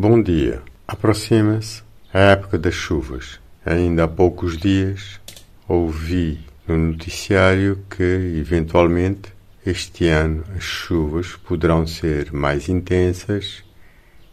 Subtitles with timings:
[0.00, 0.62] Bom dia.
[0.86, 1.82] Aproxima-se
[2.14, 3.40] a época das chuvas.
[3.66, 5.20] Ainda há poucos dias
[5.66, 9.34] ouvi no noticiário que, eventualmente,
[9.66, 13.64] este ano as chuvas poderão ser mais intensas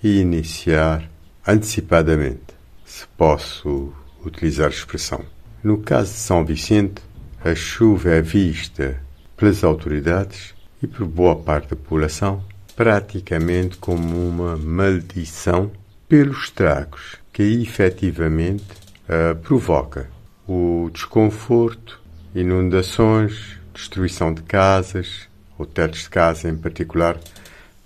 [0.00, 1.10] e iniciar
[1.44, 2.54] antecipadamente,
[2.84, 3.92] se posso
[4.24, 5.24] utilizar a expressão.
[5.60, 7.02] No caso de São Vicente,
[7.44, 9.02] a chuva é vista
[9.36, 12.44] pelas autoridades e por boa parte da população
[12.78, 15.68] praticamente como uma maldição
[16.08, 18.62] pelos estragos que efetivamente
[19.08, 20.08] uh, provoca.
[20.46, 22.00] O desconforto,
[22.32, 25.28] inundações, destruição de casas,
[25.58, 27.18] ou tetos de casa em particular,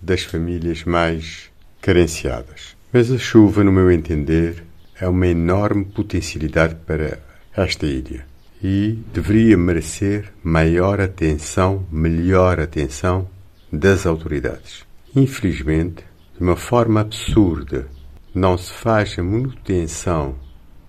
[0.00, 1.50] das famílias mais
[1.82, 2.74] carenciadas.
[2.90, 4.64] Mas a chuva, no meu entender,
[4.98, 7.18] é uma enorme potencialidade para
[7.54, 8.24] esta ilha
[8.62, 13.28] e deveria merecer maior atenção, melhor atenção
[13.72, 14.84] das autoridades.
[15.14, 16.04] Infelizmente,
[16.36, 17.88] de uma forma absurda,
[18.34, 20.36] não se faz a manutenção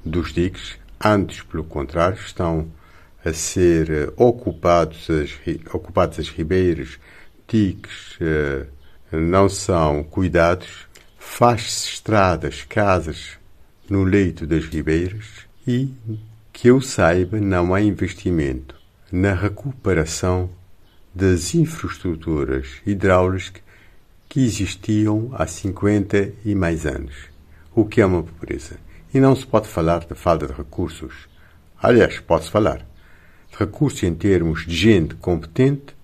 [0.05, 2.69] dos diques, antes, pelo contrário, estão
[3.23, 5.37] a ser eh, ocupados as,
[5.73, 6.99] ocupados as ribeiras,
[7.47, 8.65] diques eh,
[9.11, 13.37] não são cuidados, faz-se estradas, casas
[13.89, 15.25] no leito das ribeiras
[15.67, 15.89] e,
[16.53, 18.75] que eu saiba, não há investimento
[19.11, 20.49] na recuperação
[21.13, 23.61] das infraestruturas hidráulicas
[24.27, 27.15] que existiam há 50 e mais anos,
[27.73, 28.77] o que é uma pobreza.
[29.13, 31.27] E não se pode falar de falta de recursos.
[31.81, 32.77] Aliás, pode-se falar
[33.51, 35.95] de recursos em termos de gente competente,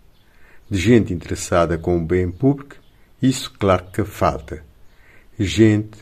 [0.69, 2.77] de gente interessada com o bem público,
[3.21, 4.63] isso claro que falta.
[5.37, 5.97] Gente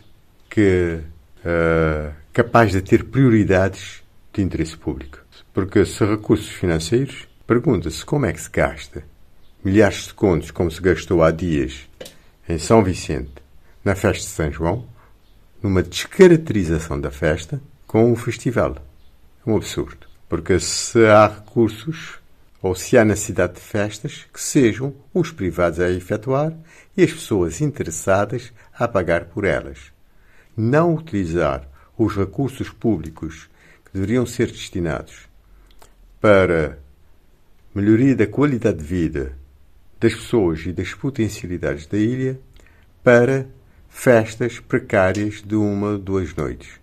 [0.50, 1.00] que
[1.40, 5.20] uh, capaz de ter prioridades de interesse público.
[5.54, 9.04] Porque se recursos financeiros, pergunta-se como é que se gasta
[9.64, 11.88] milhares de contos como se gastou há dias
[12.48, 13.32] em São Vicente,
[13.84, 14.86] na festa de São João,
[15.62, 18.76] numa descaracterização da festa com um festival.
[19.46, 20.08] É um absurdo.
[20.28, 22.20] Porque se há recursos,
[22.62, 26.54] ou se há necessidade de festas, que sejam os privados a efetuar
[26.98, 29.94] e as pessoas interessadas a pagar por elas.
[30.58, 31.68] Não utilizar
[31.98, 33.50] os recursos públicos
[33.86, 35.30] que deveriam ser destinados
[36.20, 36.80] para
[37.74, 39.34] melhoria da qualidade de vida
[40.00, 42.40] das pessoas e das potencialidades da ilha
[43.04, 43.48] para
[43.90, 46.80] festas precárias de uma ou duas noites,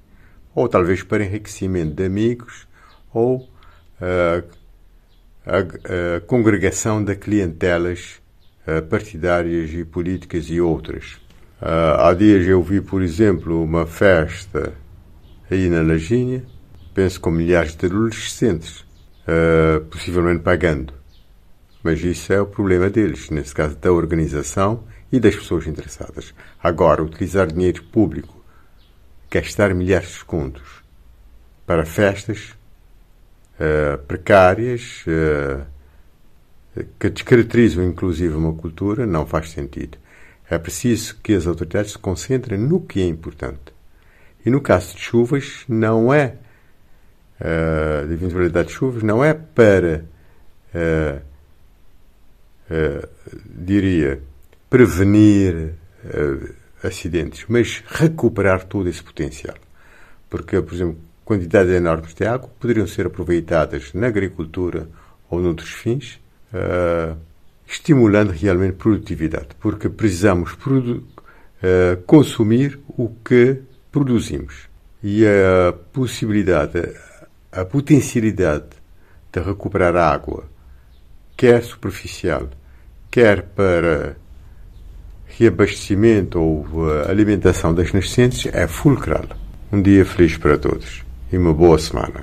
[0.54, 2.66] ou talvez para enriquecimento de amigos
[3.12, 3.38] ou
[4.00, 4.44] uh,
[5.44, 8.20] a, a, congregação de clientelas
[8.66, 11.20] uh, partidárias e políticas e outras.
[11.60, 14.72] Uh, há dias eu vi, por exemplo, uma festa
[15.50, 16.44] aí na Lajinha,
[16.94, 18.84] penso com milhares de adolescentes,
[19.90, 20.94] possivelmente pagando.
[21.82, 26.34] Mas isso é o problema deles, nesse caso da organização e das pessoas interessadas.
[26.62, 28.44] Agora, utilizar dinheiro público,
[29.30, 30.82] gastar milhares de contos
[31.66, 32.54] para festas
[33.54, 35.64] uh, precárias, uh,
[36.98, 39.98] que descaracterizam inclusive uma cultura, não faz sentido.
[40.48, 43.72] É preciso que as autoridades se concentrem no que é importante.
[44.44, 46.34] E no caso de chuvas, não é,
[47.40, 50.04] uh, de eventualidade de chuvas, não é para
[50.74, 51.20] uh,
[52.70, 53.08] uh,
[53.44, 54.20] diria,
[54.68, 55.74] prevenir
[56.82, 59.56] acidentes, mas recuperar todo esse potencial.
[60.30, 64.88] Porque, por exemplo, quantidades enormes de água poderiam ser aproveitadas na agricultura
[65.28, 66.18] ou noutros fins,
[67.66, 71.04] estimulando realmente produtividade, porque precisamos produ
[72.06, 73.60] consumir o que
[73.92, 74.68] produzimos.
[75.02, 76.78] E a possibilidade,
[77.52, 78.68] a potencialidade
[79.32, 80.44] de recuperar água,
[81.36, 82.48] quer superficial,
[83.10, 84.16] quer para
[85.26, 89.24] reabastecimento ou uh, alimentação das nascentes, é fulcral.
[89.72, 92.14] Um dia feliz para todos e uma boa semana.